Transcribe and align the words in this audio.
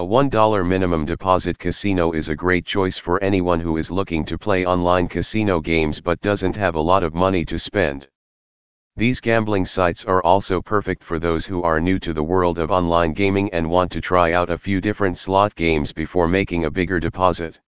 A 0.00 0.02
$1 0.02 0.66
minimum 0.66 1.04
deposit 1.04 1.58
casino 1.58 2.12
is 2.12 2.30
a 2.30 2.34
great 2.34 2.64
choice 2.64 2.96
for 2.96 3.22
anyone 3.22 3.60
who 3.60 3.76
is 3.76 3.90
looking 3.90 4.24
to 4.24 4.38
play 4.38 4.64
online 4.64 5.08
casino 5.08 5.60
games 5.60 6.00
but 6.00 6.22
doesn't 6.22 6.56
have 6.56 6.74
a 6.74 6.80
lot 6.80 7.02
of 7.02 7.12
money 7.12 7.44
to 7.44 7.58
spend. 7.58 8.08
These 8.96 9.20
gambling 9.20 9.66
sites 9.66 10.06
are 10.06 10.22
also 10.22 10.62
perfect 10.62 11.04
for 11.04 11.18
those 11.18 11.44
who 11.44 11.62
are 11.64 11.82
new 11.82 11.98
to 11.98 12.14
the 12.14 12.22
world 12.22 12.58
of 12.58 12.70
online 12.70 13.12
gaming 13.12 13.52
and 13.52 13.68
want 13.68 13.92
to 13.92 14.00
try 14.00 14.32
out 14.32 14.48
a 14.48 14.56
few 14.56 14.80
different 14.80 15.18
slot 15.18 15.54
games 15.54 15.92
before 15.92 16.28
making 16.28 16.64
a 16.64 16.70
bigger 16.70 16.98
deposit. 16.98 17.60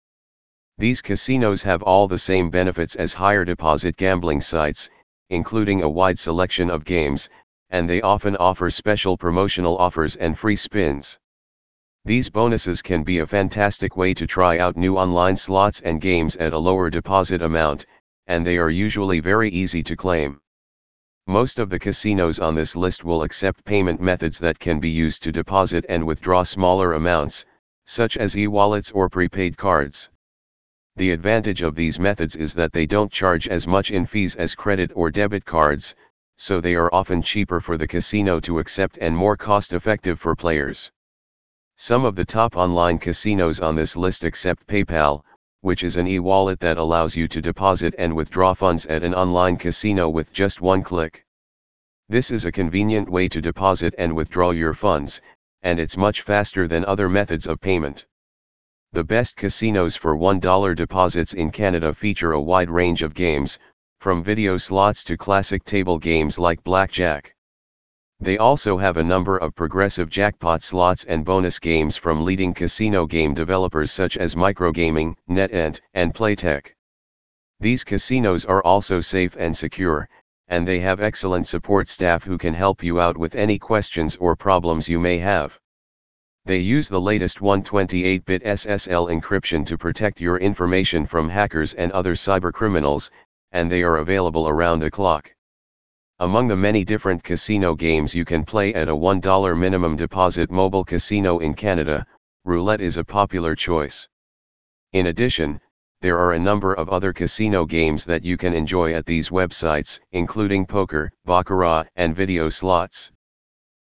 These 0.78 1.02
casinos 1.02 1.62
have 1.64 1.84
all 1.84 2.08
the 2.08 2.18
same 2.18 2.50
benefits 2.50 2.96
as 2.96 3.12
higher 3.12 3.44
deposit 3.44 3.98
gambling 3.98 4.40
sites, 4.40 4.90
including 5.30 5.82
a 5.82 5.90
wide 5.90 6.18
selection 6.18 6.70
of 6.70 6.86
games, 6.86 7.30
and 7.72 7.90
they 7.90 8.02
often 8.02 8.38
offer 8.38 8.70
special 8.70 9.18
promotional 9.18 9.78
offers 9.78 10.16
and 10.16 10.40
free 10.40 10.56
spins. 10.56 11.20
These 12.04 12.32
bonuses 12.32 12.82
can 12.82 13.04
be 13.04 13.20
a 13.20 13.28
fantastic 13.28 13.96
way 13.96 14.16
to 14.16 14.26
try 14.26 14.58
out 14.58 14.76
new 14.76 14.98
online 14.98 15.36
slots 15.36 15.82
and 15.82 16.02
games 16.02 16.36
at 16.38 16.52
a 16.52 16.58
lower 16.58 16.90
deposit 16.90 17.44
amount, 17.44 17.86
and 18.26 18.44
they 18.44 18.58
are 18.58 18.72
usually 18.72 19.20
very 19.20 19.50
easy 19.50 19.84
to 19.84 19.96
claim. 19.96 20.42
Most 21.28 21.60
of 21.60 21.70
the 21.70 21.78
casinos 21.78 22.40
on 22.40 22.56
this 22.56 22.76
list 22.76 23.04
will 23.04 23.22
accept 23.22 23.64
payment 23.66 24.02
methods 24.02 24.40
that 24.40 24.58
can 24.58 24.80
be 24.80 24.90
used 24.90 25.22
to 25.22 25.32
deposit 25.32 25.86
and 25.90 26.04
withdraw 26.04 26.42
smaller 26.42 26.94
amounts, 26.94 27.46
such 27.86 28.18
as 28.18 28.36
e-wallets 28.36 28.90
or 28.90 29.08
prepaid 29.08 29.56
cards. 29.56 30.10
The 30.96 31.12
advantage 31.12 31.62
of 31.62 31.76
these 31.76 32.00
methods 32.00 32.36
is 32.36 32.56
that 32.56 32.74
they 32.74 32.88
don't 32.88 33.12
charge 33.12 33.48
as 33.48 33.68
much 33.68 33.92
in 33.92 34.08
fees 34.08 34.36
as 34.36 34.56
credit 34.56 34.92
or 34.96 35.12
debit 35.12 35.46
cards, 35.46 35.94
so 36.36 36.60
they 36.60 36.74
are 36.74 36.92
often 36.92 37.22
cheaper 37.22 37.60
for 37.60 37.78
the 37.78 37.88
casino 37.88 38.40
to 38.40 38.58
accept 38.58 38.98
and 38.98 39.16
more 39.16 39.38
cost-effective 39.38 40.20
for 40.20 40.36
players. 40.36 40.92
Some 41.78 42.06
of 42.06 42.16
the 42.16 42.26
top 42.26 42.58
online 42.58 43.00
casinos 43.00 43.60
on 43.60 43.76
this 43.76 43.98
list 43.98 44.24
accept 44.24 44.68
PayPal, 44.68 45.24
which 45.62 45.84
is 45.84 45.98
an 45.98 46.08
e-wallet 46.08 46.60
that 46.60 46.78
allows 46.78 47.16
you 47.16 47.28
to 47.28 47.42
deposit 47.42 47.96
and 47.98 48.16
withdraw 48.16 48.54
funds 48.54 48.86
at 48.86 49.04
an 49.04 49.14
online 49.14 49.58
casino 49.58 50.10
with 50.10 50.32
just 50.34 50.62
one 50.62 50.84
click. 50.84 51.26
This 52.10 52.30
is 52.30 52.46
a 52.46 52.52
convenient 52.52 53.10
way 53.10 53.28
to 53.30 53.42
deposit 53.42 53.96
and 53.98 54.16
withdraw 54.16 54.52
your 54.52 54.74
funds, 54.74 55.22
and 55.64 55.80
it's 55.80 55.98
much 55.98 56.22
faster 56.22 56.68
than 56.68 56.86
other 56.86 57.08
methods 57.08 57.48
of 57.48 57.62
payment. 57.62 58.06
The 58.92 59.04
best 59.04 59.36
casinos 59.36 59.96
for 59.96 60.18
$1 60.18 60.76
deposits 60.76 61.34
in 61.34 61.52
Canada 61.52 61.94
feature 61.94 62.34
a 62.34 62.42
wide 62.42 62.70
range 62.70 63.04
of 63.04 63.14
games, 63.14 63.58
from 64.02 64.24
video 64.24 64.58
slots 64.58 65.04
to 65.06 65.16
classic 65.16 65.64
table 65.64 65.98
games 65.98 66.38
like 66.38 66.64
blackjack. 66.64 67.36
They 68.24 68.38
also 68.38 68.78
have 68.78 68.98
a 68.98 69.04
number 69.04 69.36
of 69.38 69.56
progressive 69.56 70.08
jackpot 70.08 70.62
slots 70.62 71.06
and 71.06 71.26
bonus 71.26 71.58
games 71.58 71.98
from 71.98 72.24
leading 72.24 72.54
casino 72.54 73.08
game 73.08 73.34
developers 73.34 73.92
such 73.92 74.16
as 74.16 74.36
Microgaming, 74.36 75.16
NetEnt, 75.28 75.80
and 75.96 76.14
Playtech. 76.14 76.76
These 77.60 77.84
casinos 77.84 78.46
are 78.46 78.64
also 78.64 79.02
safe 79.02 79.36
and 79.40 79.58
secure, 79.58 80.08
and 80.50 80.68
they 80.68 80.80
have 80.82 81.02
excellent 81.02 81.48
support 81.48 81.90
staff 81.90 82.24
who 82.24 82.38
can 82.38 82.54
help 82.54 82.84
you 82.84 83.02
out 83.02 83.18
with 83.18 83.34
any 83.34 83.58
questions 83.58 84.16
or 84.18 84.36
problems 84.36 84.88
you 84.88 85.00
may 85.00 85.18
have. 85.18 85.60
They 86.46 86.60
use 86.60 86.90
the 86.90 87.02
latest 87.02 87.40
128-bit 87.40 88.44
SSL 88.44 89.20
encryption 89.20 89.66
to 89.66 89.80
protect 89.80 90.22
your 90.22 90.38
information 90.38 91.08
from 91.08 91.28
hackers 91.28 91.74
and 91.74 91.92
other 91.92 92.14
cybercriminals, 92.14 93.10
and 93.52 93.72
they 93.72 93.82
are 93.82 93.98
available 93.98 94.48
around 94.48 94.78
the 94.78 94.92
clock. 94.92 95.34
Among 96.22 96.48
the 96.48 96.56
many 96.56 96.84
different 96.84 97.24
casino 97.24 97.74
games 97.74 98.14
you 98.14 98.26
can 98.26 98.46
play 98.46 98.76
at 98.76 98.88
a 98.88 98.96
$1 98.96 99.58
minimum 99.58 99.96
deposit 99.96 100.52
mobile 100.52 100.86
casino 100.86 101.40
in 101.40 101.56
Canada, 101.56 102.06
roulette 102.46 102.80
is 102.80 102.98
a 102.98 103.04
popular 103.04 103.56
choice. 103.56 104.08
In 104.94 105.08
addition, 105.08 105.60
there 106.00 106.20
are 106.20 106.34
a 106.34 106.40
number 106.40 106.76
of 106.76 106.90
other 106.90 107.12
casino 107.12 107.66
games 107.66 108.06
that 108.06 108.24
you 108.24 108.38
can 108.38 108.54
enjoy 108.54 108.94
at 108.94 109.08
these 109.08 109.30
websites, 109.30 110.00
including 110.12 110.68
poker, 110.68 111.12
baccarat, 111.26 111.86
and 111.96 112.16
video 112.16 112.50
slots. 112.50 113.12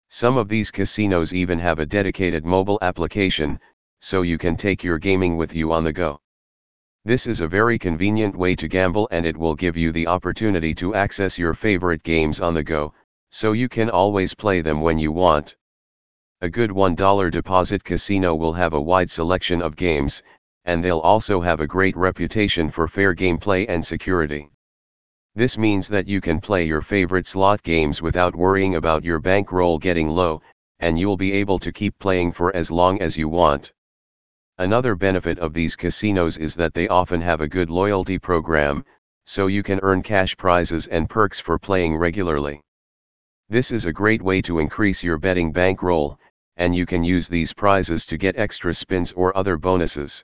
Some 0.09 0.35
of 0.35 0.49
these 0.49 0.71
casinos 0.71 1.33
even 1.33 1.57
have 1.59 1.79
a 1.79 1.85
dedicated 1.85 2.43
mobile 2.43 2.79
application, 2.81 3.61
so 3.99 4.23
you 4.23 4.37
can 4.37 4.57
take 4.57 4.83
your 4.83 4.97
gaming 4.97 5.37
with 5.37 5.55
you 5.55 5.71
on 5.71 5.85
the 5.85 5.93
go. 5.93 6.19
This 7.07 7.27
is 7.27 7.41
a 7.41 7.47
very 7.47 7.77
convenient 7.77 8.35
way 8.35 8.55
to 8.55 8.67
gamble 8.67 9.07
and 9.11 9.27
it 9.27 9.37
will 9.37 9.53
give 9.53 9.77
you 9.77 9.91
the 9.91 10.07
opportunity 10.07 10.73
to 10.73 10.95
access 10.95 11.37
your 11.37 11.53
favorite 11.53 12.01
games 12.01 12.41
on 12.41 12.55
the 12.55 12.63
go, 12.63 12.95
so 13.29 13.51
you 13.51 13.69
can 13.69 13.91
always 13.91 14.33
play 14.33 14.61
them 14.61 14.81
when 14.81 14.97
you 14.97 15.11
want. 15.11 15.55
A 16.41 16.49
good 16.49 16.71
$1 16.71 17.31
deposit 17.31 17.83
casino 17.83 18.33
will 18.33 18.53
have 18.53 18.73
a 18.73 18.81
wide 18.81 19.11
selection 19.11 19.61
of 19.61 19.75
games, 19.75 20.23
and 20.63 20.83
they'll 20.83 20.97
also 20.97 21.39
have 21.41 21.59
a 21.59 21.67
great 21.67 21.95
reputation 21.95 22.71
for 22.71 22.87
fair 22.87 23.13
gameplay 23.13 23.67
and 23.69 23.85
security. 23.85 24.49
This 25.35 25.59
means 25.59 25.87
that 25.89 26.07
you 26.07 26.21
can 26.21 26.41
play 26.41 26.65
your 26.65 26.81
favorite 26.81 27.27
slot 27.27 27.61
games 27.61 28.01
without 28.01 28.35
worrying 28.35 28.73
about 28.73 29.03
your 29.03 29.19
bankroll 29.19 29.77
getting 29.77 30.09
low, 30.09 30.41
and 30.79 30.97
you'll 30.97 31.17
be 31.17 31.33
able 31.33 31.59
to 31.59 31.71
keep 31.71 31.99
playing 31.99 32.31
for 32.31 32.55
as 32.55 32.71
long 32.71 32.99
as 32.99 33.15
you 33.15 33.29
want. 33.29 33.71
Another 34.57 34.95
benefit 34.95 35.37
of 35.39 35.53
these 35.53 35.75
casinos 35.75 36.37
is 36.37 36.55
that 36.55 36.73
they 36.73 36.87
often 36.87 37.19
have 37.19 37.41
a 37.41 37.47
good 37.47 37.69
loyalty 37.69 38.17
program, 38.17 38.85
so 39.25 39.47
you 39.47 39.61
can 39.61 39.81
earn 39.83 40.01
cash 40.01 40.37
prizes 40.37 40.87
and 40.87 41.09
perks 41.09 41.41
for 41.41 41.59
playing 41.59 41.97
regularly. 41.97 42.61
This 43.49 43.69
is 43.69 43.85
a 43.85 43.91
great 43.91 44.21
way 44.21 44.41
to 44.43 44.59
increase 44.59 45.03
your 45.03 45.17
betting 45.17 45.51
bankroll, 45.51 46.17
and 46.55 46.73
you 46.73 46.85
can 46.85 47.03
use 47.03 47.27
these 47.27 47.51
prizes 47.51 48.05
to 48.05 48.17
get 48.17 48.37
extra 48.37 48.73
spins 48.73 49.11
or 49.11 49.35
other 49.35 49.57
bonuses. 49.57 50.23